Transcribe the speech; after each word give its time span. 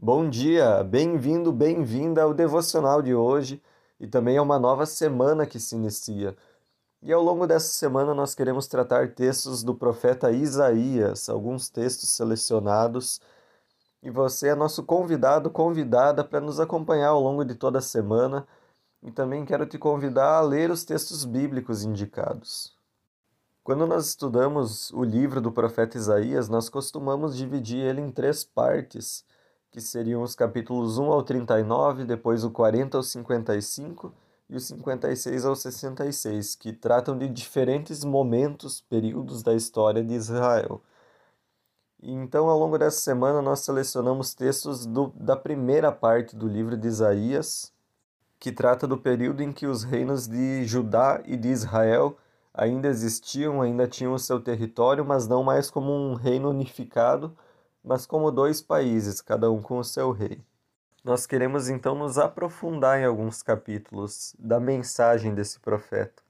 Bom 0.00 0.30
dia, 0.30 0.84
bem-vindo, 0.84 1.50
bem-vinda 1.52 2.22
ao 2.22 2.32
devocional 2.32 3.02
de 3.02 3.16
hoje 3.16 3.60
e 3.98 4.06
também 4.06 4.38
a 4.38 4.42
uma 4.42 4.56
nova 4.56 4.86
semana 4.86 5.44
que 5.44 5.58
se 5.58 5.74
inicia. 5.74 6.36
E 7.02 7.12
ao 7.12 7.20
longo 7.20 7.48
dessa 7.48 7.66
semana 7.72 8.14
nós 8.14 8.32
queremos 8.32 8.68
tratar 8.68 9.12
textos 9.12 9.64
do 9.64 9.74
profeta 9.74 10.30
Isaías, 10.30 11.28
alguns 11.28 11.68
textos 11.68 12.10
selecionados. 12.10 13.20
E 14.00 14.08
você 14.08 14.50
é 14.50 14.54
nosso 14.54 14.84
convidado, 14.84 15.50
convidada 15.50 16.22
para 16.22 16.40
nos 16.40 16.60
acompanhar 16.60 17.08
ao 17.08 17.20
longo 17.20 17.44
de 17.44 17.56
toda 17.56 17.80
a 17.80 17.82
semana. 17.82 18.46
E 19.02 19.10
também 19.10 19.44
quero 19.44 19.66
te 19.66 19.78
convidar 19.78 20.36
a 20.36 20.40
ler 20.40 20.70
os 20.70 20.84
textos 20.84 21.24
bíblicos 21.24 21.82
indicados. 21.82 22.72
Quando 23.64 23.84
nós 23.84 24.06
estudamos 24.06 24.92
o 24.92 25.02
livro 25.02 25.40
do 25.40 25.50
profeta 25.50 25.98
Isaías, 25.98 26.48
nós 26.48 26.68
costumamos 26.68 27.36
dividir 27.36 27.84
ele 27.84 28.00
em 28.00 28.12
três 28.12 28.44
partes, 28.44 29.24
que 29.70 29.80
seriam 29.80 30.22
os 30.22 30.34
capítulos 30.34 30.98
1 30.98 31.12
ao 31.12 31.22
39, 31.22 32.04
depois 32.04 32.44
o 32.44 32.50
40 32.50 32.96
ao 32.96 33.02
55 33.02 34.12
e 34.48 34.56
o 34.56 34.60
56 34.60 35.44
ao 35.44 35.54
66, 35.54 36.54
que 36.54 36.72
tratam 36.72 37.16
de 37.18 37.28
diferentes 37.28 38.02
momentos, 38.02 38.80
períodos 38.80 39.42
da 39.42 39.54
história 39.54 40.02
de 40.02 40.14
Israel. 40.14 40.82
Então, 42.00 42.48
ao 42.48 42.58
longo 42.58 42.78
dessa 42.78 43.00
semana, 43.00 43.42
nós 43.42 43.60
selecionamos 43.60 44.32
textos 44.32 44.86
do, 44.86 45.12
da 45.16 45.36
primeira 45.36 45.92
parte 45.92 46.34
do 46.36 46.46
livro 46.46 46.76
de 46.76 46.86
Isaías, 46.86 47.72
que 48.38 48.52
trata 48.52 48.86
do 48.86 48.96
período 48.96 49.42
em 49.42 49.52
que 49.52 49.66
os 49.66 49.82
reinos 49.82 50.28
de 50.28 50.64
Judá 50.64 51.20
e 51.26 51.36
de 51.36 51.48
Israel 51.48 52.16
ainda 52.54 52.88
existiam, 52.88 53.60
ainda 53.60 53.86
tinham 53.86 54.14
o 54.14 54.18
seu 54.18 54.40
território, 54.40 55.04
mas 55.04 55.26
não 55.26 55.42
mais 55.42 55.70
como 55.70 55.92
um 55.92 56.14
reino 56.14 56.48
unificado, 56.50 57.36
mas 57.88 58.04
como 58.04 58.30
dois 58.30 58.60
países, 58.60 59.22
cada 59.22 59.50
um 59.50 59.62
com 59.62 59.78
o 59.78 59.84
seu 59.84 60.12
rei. 60.12 60.44
Nós 61.02 61.26
queremos 61.26 61.70
então 61.70 61.94
nos 61.94 62.18
aprofundar 62.18 63.00
em 63.00 63.06
alguns 63.06 63.42
capítulos 63.42 64.36
da 64.38 64.60
mensagem 64.60 65.34
desse 65.34 65.58
profeta. 65.58 66.22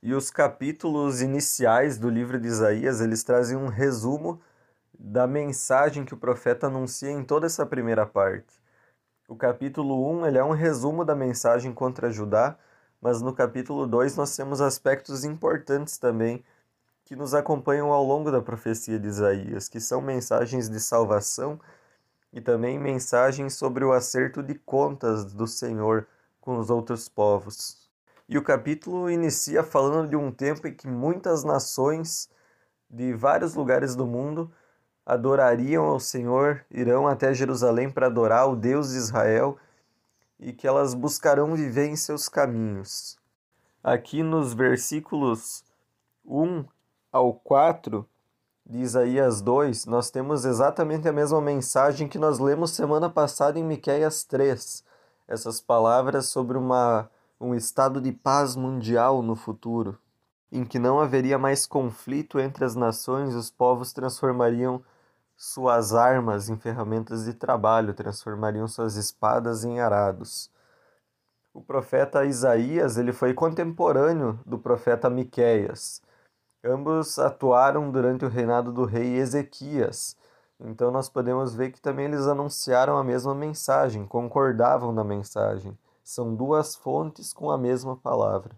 E 0.00 0.14
os 0.14 0.30
capítulos 0.30 1.20
iniciais 1.20 1.98
do 1.98 2.08
livro 2.08 2.38
de 2.38 2.46
Isaías, 2.46 3.00
eles 3.00 3.24
trazem 3.24 3.56
um 3.56 3.66
resumo 3.66 4.40
da 4.96 5.26
mensagem 5.26 6.04
que 6.04 6.14
o 6.14 6.16
profeta 6.16 6.68
anuncia 6.68 7.10
em 7.10 7.24
toda 7.24 7.46
essa 7.46 7.66
primeira 7.66 8.06
parte. 8.06 8.62
O 9.28 9.34
capítulo 9.34 10.08
1, 10.20 10.26
ele 10.28 10.38
é 10.38 10.44
um 10.44 10.52
resumo 10.52 11.04
da 11.04 11.16
mensagem 11.16 11.72
contra 11.72 12.12
Judá, 12.12 12.56
mas 13.02 13.20
no 13.20 13.34
capítulo 13.34 13.88
2 13.88 14.14
nós 14.14 14.36
temos 14.36 14.60
aspectos 14.60 15.24
importantes 15.24 15.98
também 15.98 16.44
que 17.10 17.16
nos 17.16 17.34
acompanham 17.34 17.92
ao 17.92 18.04
longo 18.04 18.30
da 18.30 18.40
profecia 18.40 18.96
de 18.96 19.08
Isaías, 19.08 19.68
que 19.68 19.80
são 19.80 20.00
mensagens 20.00 20.70
de 20.70 20.78
salvação 20.78 21.58
e 22.32 22.40
também 22.40 22.78
mensagens 22.78 23.54
sobre 23.54 23.84
o 23.84 23.92
acerto 23.92 24.44
de 24.44 24.54
contas 24.54 25.24
do 25.24 25.44
Senhor 25.44 26.06
com 26.40 26.56
os 26.56 26.70
outros 26.70 27.08
povos. 27.08 27.90
E 28.28 28.38
o 28.38 28.44
capítulo 28.44 29.10
inicia 29.10 29.64
falando 29.64 30.10
de 30.10 30.14
um 30.14 30.30
tempo 30.30 30.68
em 30.68 30.72
que 30.72 30.86
muitas 30.86 31.42
nações 31.42 32.30
de 32.88 33.12
vários 33.12 33.56
lugares 33.56 33.96
do 33.96 34.06
mundo 34.06 34.48
adorariam 35.04 35.86
ao 35.86 35.98
Senhor, 35.98 36.64
irão 36.70 37.08
até 37.08 37.34
Jerusalém 37.34 37.90
para 37.90 38.06
adorar 38.06 38.48
o 38.48 38.54
Deus 38.54 38.90
de 38.90 38.98
Israel 38.98 39.58
e 40.38 40.52
que 40.52 40.64
elas 40.64 40.94
buscarão 40.94 41.56
viver 41.56 41.88
em 41.88 41.96
seus 41.96 42.28
caminhos. 42.28 43.18
Aqui 43.82 44.22
nos 44.22 44.54
versículos 44.54 45.64
1 46.24 46.64
ao 47.12 47.34
4 47.34 48.08
de 48.64 48.78
Isaías 48.78 49.40
2, 49.40 49.86
nós 49.86 50.10
temos 50.10 50.44
exatamente 50.44 51.08
a 51.08 51.12
mesma 51.12 51.40
mensagem 51.40 52.08
que 52.08 52.18
nós 52.18 52.38
lemos 52.38 52.70
semana 52.70 53.10
passada 53.10 53.58
em 53.58 53.64
Miqueias 53.64 54.22
3. 54.24 54.84
Essas 55.26 55.60
palavras 55.60 56.26
sobre 56.26 56.56
uma, 56.56 57.10
um 57.40 57.54
estado 57.54 58.00
de 58.00 58.12
paz 58.12 58.54
mundial 58.54 59.22
no 59.22 59.34
futuro, 59.34 59.98
em 60.52 60.64
que 60.64 60.78
não 60.78 61.00
haveria 61.00 61.38
mais 61.38 61.66
conflito 61.66 62.38
entre 62.38 62.64
as 62.64 62.76
nações, 62.76 63.34
os 63.34 63.50
povos 63.50 63.92
transformariam 63.92 64.82
suas 65.36 65.94
armas 65.94 66.48
em 66.48 66.56
ferramentas 66.56 67.24
de 67.24 67.32
trabalho, 67.32 67.94
transformariam 67.94 68.68
suas 68.68 68.96
espadas 68.96 69.64
em 69.64 69.80
arados. 69.80 70.50
O 71.52 71.60
profeta 71.60 72.24
Isaías 72.24 72.96
ele 72.96 73.12
foi 73.12 73.34
contemporâneo 73.34 74.38
do 74.46 74.58
profeta 74.58 75.10
Miqueias. 75.10 76.02
Ambos 76.62 77.18
atuaram 77.18 77.90
durante 77.90 78.24
o 78.24 78.28
reinado 78.28 78.70
do 78.70 78.84
rei 78.84 79.16
Ezequias. 79.16 80.14
Então 80.60 80.90
nós 80.90 81.08
podemos 81.08 81.54
ver 81.54 81.70
que 81.70 81.80
também 81.80 82.04
eles 82.04 82.26
anunciaram 82.26 82.98
a 82.98 83.04
mesma 83.04 83.34
mensagem, 83.34 84.06
concordavam 84.06 84.92
na 84.92 85.02
mensagem. 85.02 85.76
São 86.04 86.34
duas 86.34 86.76
fontes 86.76 87.32
com 87.32 87.50
a 87.50 87.56
mesma 87.56 87.96
palavra. 87.96 88.54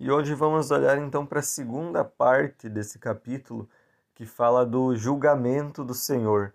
E 0.00 0.10
hoje 0.10 0.34
vamos 0.34 0.72
olhar 0.72 0.98
então 0.98 1.24
para 1.24 1.38
a 1.38 1.42
segunda 1.42 2.02
parte 2.02 2.68
desse 2.68 2.98
capítulo, 2.98 3.68
que 4.14 4.26
fala 4.26 4.66
do 4.66 4.96
julgamento 4.96 5.84
do 5.84 5.94
Senhor, 5.94 6.52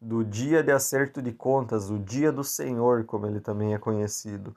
do 0.00 0.22
dia 0.22 0.62
de 0.62 0.70
acerto 0.70 1.20
de 1.20 1.32
contas, 1.32 1.90
o 1.90 1.98
dia 1.98 2.30
do 2.30 2.44
Senhor, 2.44 3.04
como 3.04 3.26
ele 3.26 3.40
também 3.40 3.74
é 3.74 3.78
conhecido, 3.78 4.54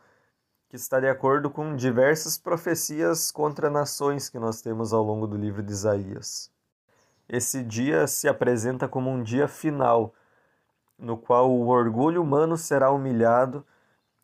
que 0.69 0.75
está 0.75 0.99
de 0.99 1.07
acordo 1.07 1.49
com 1.49 1.75
diversas 1.75 2.37
profecias 2.37 3.31
contra 3.31 3.69
nações 3.69 4.29
que 4.29 4.37
nós 4.37 4.61
temos 4.61 4.91
ao 4.91 5.01
longo 5.01 5.25
do 5.25 5.37
livro 5.37 5.63
de 5.63 5.71
Isaías. 5.71 6.51
Esse 7.29 7.63
dia 7.63 8.05
se 8.05 8.27
apresenta 8.27 8.87
como 8.87 9.09
um 9.09 9.23
dia 9.23 9.47
final, 9.47 10.13
no 10.97 11.17
qual 11.17 11.49
o 11.49 11.67
orgulho 11.67 12.21
humano 12.21 12.57
será 12.57 12.91
humilhado 12.91 13.65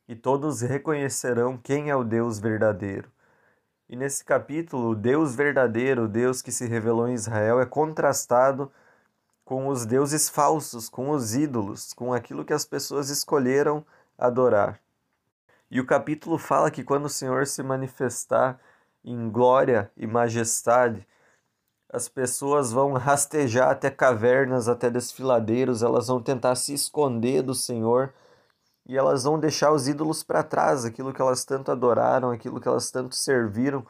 e 0.07 0.15
todos 0.15 0.61
reconhecerão 0.61 1.57
quem 1.57 1.89
é 1.89 1.95
o 1.95 2.03
Deus 2.03 2.39
verdadeiro. 2.39 3.09
E 3.87 3.95
nesse 3.95 4.25
capítulo, 4.25 4.89
o 4.89 4.95
Deus 4.95 5.35
verdadeiro, 5.35 6.03
o 6.03 6.07
Deus 6.07 6.41
que 6.41 6.51
se 6.51 6.65
revelou 6.67 7.07
em 7.07 7.13
Israel, 7.13 7.61
é 7.61 7.65
contrastado 7.65 8.71
com 9.45 9.67
os 9.67 9.85
deuses 9.85 10.29
falsos, 10.29 10.89
com 10.89 11.09
os 11.09 11.35
ídolos, 11.35 11.93
com 11.93 12.13
aquilo 12.13 12.43
que 12.43 12.53
as 12.53 12.65
pessoas 12.65 13.09
escolheram 13.09 13.85
adorar. 14.17 14.82
E 15.73 15.79
o 15.79 15.85
capítulo 15.88 16.38
fala 16.38 16.69
que 16.69 16.84
quando 16.84 17.06
o 17.06 17.09
Senhor 17.09 17.47
se 17.47 17.63
manifestar 17.63 18.59
em 19.03 19.28
glória 19.31 19.91
e 19.97 20.06
majestade, 20.06 21.07
as 21.91 22.07
pessoas 22.07 22.72
vão 22.72 22.94
rastejar 22.94 23.72
até 23.72 23.89
cavernas, 23.89 24.69
até 24.69 24.88
desfiladeiros, 24.88 25.81
elas 25.81 26.09
vão 26.09 26.22
tentar 26.22 26.53
se 26.53 26.75
esconder 26.75 27.41
do 27.41 27.56
Senhor 27.56 28.13
e 28.85 28.95
elas 28.95 29.23
vão 29.23 29.39
deixar 29.39 29.72
os 29.72 29.88
ídolos 29.88 30.22
para 30.22 30.44
trás, 30.44 30.85
aquilo 30.85 31.11
que 31.11 31.19
elas 31.19 31.44
tanto 31.44 31.72
adoraram, 31.72 32.29
aquilo 32.29 32.61
que 32.61 32.67
elas 32.67 32.91
tanto 32.91 33.16
serviram, 33.16 33.84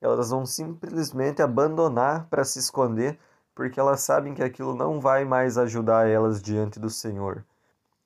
elas 0.00 0.30
vão 0.30 0.44
simplesmente 0.44 1.40
abandonar 1.40 2.26
para 2.28 2.44
se 2.44 2.58
esconder, 2.58 3.16
porque 3.54 3.78
elas 3.78 4.00
sabem 4.00 4.34
que 4.34 4.42
aquilo 4.42 4.74
não 4.74 4.98
vai 4.98 5.24
mais 5.24 5.56
ajudar 5.56 6.08
elas 6.08 6.42
diante 6.42 6.80
do 6.80 6.90
Senhor. 6.90 7.44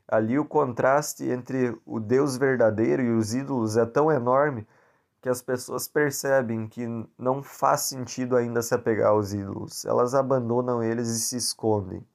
Ali 0.08 0.38
o 0.38 0.44
contraste 0.44 1.24
entre 1.24 1.76
o 1.84 1.98
Deus 1.98 2.36
verdadeiro 2.36 3.02
e 3.02 3.10
os 3.10 3.34
ídolos 3.34 3.76
é 3.76 3.84
tão 3.84 4.10
enorme 4.10 4.66
que 5.20 5.28
as 5.28 5.42
pessoas 5.42 5.88
percebem 5.88 6.68
que 6.68 6.86
não 7.18 7.42
faz 7.42 7.80
sentido 7.80 8.36
ainda 8.36 8.62
se 8.62 8.74
apegar 8.74 9.08
aos 9.08 9.32
ídolos. 9.32 9.84
Elas 9.84 10.14
abandonam 10.14 10.82
eles 10.82 11.08
e 11.08 11.18
se 11.18 11.36
escondem. 11.36 12.06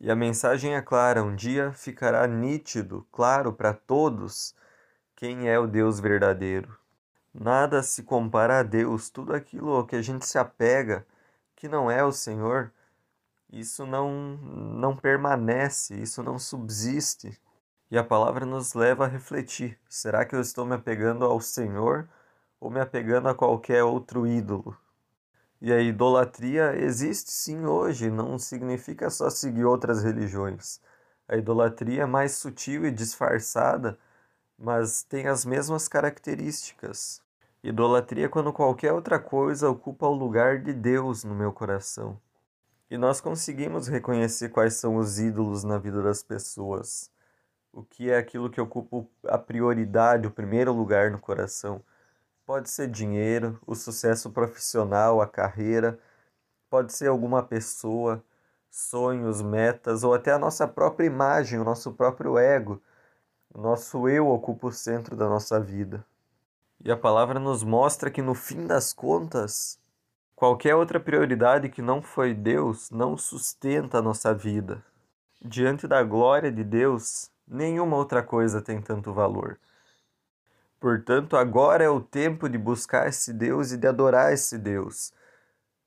E 0.00 0.10
a 0.10 0.16
mensagem 0.16 0.74
é 0.74 0.82
clara: 0.82 1.22
um 1.22 1.36
dia 1.36 1.72
ficará 1.72 2.26
nítido, 2.26 3.06
claro 3.12 3.52
para 3.52 3.72
todos, 3.72 4.54
quem 5.14 5.48
é 5.48 5.58
o 5.58 5.68
Deus 5.68 6.00
verdadeiro. 6.00 6.76
Nada 7.32 7.82
se 7.82 8.02
compara 8.02 8.60
a 8.60 8.62
Deus, 8.62 9.10
tudo 9.10 9.32
aquilo 9.32 9.86
que 9.86 9.96
a 9.96 10.02
gente 10.02 10.26
se 10.26 10.38
apega, 10.38 11.06
que 11.56 11.68
não 11.68 11.90
é 11.90 12.04
o 12.04 12.12
Senhor, 12.12 12.72
isso 13.60 13.86
não, 13.86 14.36
não 14.36 14.96
permanece, 14.96 15.94
isso 15.94 16.22
não 16.22 16.38
subsiste. 16.38 17.40
E 17.90 17.96
a 17.96 18.02
palavra 18.02 18.44
nos 18.44 18.74
leva 18.74 19.04
a 19.04 19.08
refletir: 19.08 19.78
será 19.88 20.24
que 20.24 20.34
eu 20.34 20.40
estou 20.40 20.66
me 20.66 20.74
apegando 20.74 21.24
ao 21.24 21.40
Senhor 21.40 22.08
ou 22.60 22.70
me 22.70 22.80
apegando 22.80 23.28
a 23.28 23.34
qualquer 23.34 23.84
outro 23.84 24.26
ídolo? 24.26 24.76
E 25.60 25.72
a 25.72 25.80
idolatria 25.80 26.76
existe 26.76 27.30
sim 27.30 27.64
hoje, 27.64 28.10
não 28.10 28.38
significa 28.38 29.08
só 29.08 29.30
seguir 29.30 29.64
outras 29.64 30.02
religiões. 30.02 30.80
A 31.28 31.36
idolatria 31.36 32.02
é 32.02 32.06
mais 32.06 32.32
sutil 32.32 32.84
e 32.84 32.90
disfarçada, 32.90 33.98
mas 34.58 35.02
tem 35.02 35.26
as 35.26 35.44
mesmas 35.44 35.88
características. 35.88 37.22
Idolatria 37.62 38.26
é 38.26 38.28
quando 38.28 38.52
qualquer 38.52 38.92
outra 38.92 39.18
coisa 39.18 39.70
ocupa 39.70 40.06
o 40.06 40.14
lugar 40.14 40.60
de 40.60 40.72
Deus 40.72 41.24
no 41.24 41.34
meu 41.34 41.50
coração. 41.50 42.20
E 42.94 42.96
nós 42.96 43.20
conseguimos 43.20 43.88
reconhecer 43.88 44.50
quais 44.50 44.74
são 44.74 44.94
os 44.94 45.18
ídolos 45.18 45.64
na 45.64 45.78
vida 45.78 46.00
das 46.00 46.22
pessoas. 46.22 47.10
O 47.72 47.82
que 47.82 48.08
é 48.08 48.16
aquilo 48.16 48.48
que 48.48 48.60
ocupa 48.60 49.04
a 49.24 49.36
prioridade, 49.36 50.28
o 50.28 50.30
primeiro 50.30 50.72
lugar 50.72 51.10
no 51.10 51.18
coração. 51.18 51.82
Pode 52.46 52.70
ser 52.70 52.88
dinheiro, 52.88 53.58
o 53.66 53.74
sucesso 53.74 54.30
profissional, 54.30 55.20
a 55.20 55.26
carreira, 55.26 55.98
pode 56.70 56.92
ser 56.92 57.08
alguma 57.08 57.42
pessoa, 57.42 58.22
sonhos, 58.70 59.42
metas 59.42 60.04
ou 60.04 60.14
até 60.14 60.30
a 60.30 60.38
nossa 60.38 60.68
própria 60.68 61.04
imagem, 61.04 61.58
o 61.58 61.64
nosso 61.64 61.90
próprio 61.94 62.38
ego. 62.38 62.80
O 63.52 63.60
nosso 63.60 64.08
eu 64.08 64.28
ocupa 64.28 64.68
o 64.68 64.72
centro 64.72 65.16
da 65.16 65.28
nossa 65.28 65.58
vida. 65.58 66.06
E 66.78 66.92
a 66.92 66.96
palavra 66.96 67.40
nos 67.40 67.64
mostra 67.64 68.08
que 68.08 68.22
no 68.22 68.36
fim 68.36 68.68
das 68.68 68.92
contas, 68.92 69.80
qualquer 70.44 70.74
outra 70.74 71.00
prioridade 71.00 71.70
que 71.70 71.80
não 71.80 72.02
foi 72.02 72.34
Deus 72.34 72.90
não 72.90 73.16
sustenta 73.16 73.96
a 73.96 74.02
nossa 74.02 74.34
vida. 74.34 74.84
Diante 75.42 75.88
da 75.88 76.02
glória 76.02 76.52
de 76.52 76.62
Deus, 76.62 77.30
nenhuma 77.48 77.96
outra 77.96 78.22
coisa 78.22 78.60
tem 78.60 78.78
tanto 78.78 79.10
valor. 79.10 79.58
Portanto, 80.78 81.34
agora 81.34 81.82
é 81.82 81.88
o 81.88 81.98
tempo 81.98 82.46
de 82.46 82.58
buscar 82.58 83.08
esse 83.08 83.32
Deus 83.32 83.72
e 83.72 83.78
de 83.78 83.86
adorar 83.86 84.34
esse 84.34 84.58
Deus 84.58 85.14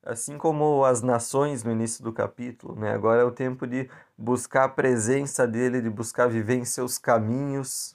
assim 0.03 0.37
como 0.37 0.85
as 0.85 1.01
nações 1.01 1.65
no 1.65 1.71
início 1.71 2.01
do 2.01 2.13
capítulo, 2.13 2.79
né? 2.79 2.93
Agora 2.93 3.21
é 3.21 3.25
o 3.25 3.31
tempo 3.31 3.67
de 3.67 3.89
buscar 4.17 4.63
a 4.63 4.69
presença 4.69 5.45
dele, 5.45 5.81
de 5.81 5.89
buscar 5.89 6.27
viver 6.27 6.55
em 6.55 6.63
seus 6.63 6.97
caminhos, 6.97 7.93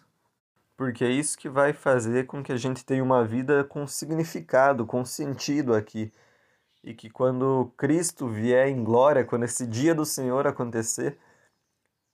porque 0.76 1.05
é 1.05 1.08
isso 1.08 1.38
que 1.38 1.49
vai 1.49 1.73
fazer 1.73 2.26
com 2.26 2.43
que 2.43 2.53
a 2.53 2.56
gente 2.58 2.85
tenha 2.85 3.03
uma 3.03 3.25
vida 3.25 3.65
com 3.65 3.87
significado, 3.87 4.85
com 4.85 5.06
sentido 5.06 5.75
aqui. 5.75 6.12
E 6.82 6.94
que 6.94 7.08
quando 7.08 7.73
Cristo 7.76 8.26
vier 8.26 8.69
em 8.69 8.82
glória, 8.82 9.25
quando 9.25 9.44
esse 9.44 9.67
dia 9.67 9.94
do 9.94 10.05
Senhor 10.05 10.46
acontecer, 10.46 11.19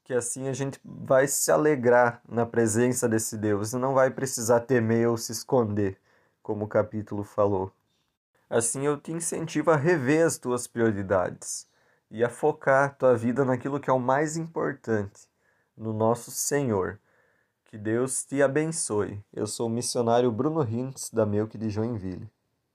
que 0.05 0.15
assim 0.15 0.49
a 0.49 0.53
gente 0.53 0.81
vai 0.85 1.29
se 1.29 1.51
alegrar 1.51 2.23
na 2.29 2.47
presença 2.47 3.09
desse 3.09 3.37
Deus 3.37 3.73
e 3.73 3.77
não 3.77 3.95
vai 3.95 4.11
precisar 4.11 4.61
temer 4.61 5.09
ou 5.09 5.17
se 5.17 5.33
esconder, 5.33 5.99
como 6.43 6.65
o 6.65 6.69
capítulo 6.69 7.23
falou. 7.23 7.71
Assim 8.49 8.87
eu 8.87 8.99
te 8.99 9.13
incentivo 9.13 9.71
a 9.71 9.77
rever 9.77 10.27
as 10.27 10.39
tuas 10.39 10.67
prioridades 10.67 11.69
e 12.11 12.25
a 12.25 12.31
focar 12.31 12.97
tua 12.97 13.15
vida 13.15 13.45
naquilo 13.45 13.79
que 13.79 13.91
é 13.91 13.93
o 13.93 14.01
mais 14.01 14.37
importante, 14.37 15.29
no 15.77 15.93
nosso 15.93 16.31
Senhor. 16.31 16.99
Que 17.67 17.77
Deus 17.77 18.25
te 18.25 18.43
abençoe. 18.43 19.23
Eu 19.31 19.47
sou 19.47 19.67
o 19.67 19.71
missionário 19.71 20.33
Bruno 20.33 20.63
Rintz, 20.63 21.11
da 21.11 21.27
Melk 21.27 21.59
de 21.59 21.69
Joinville. 21.69 22.31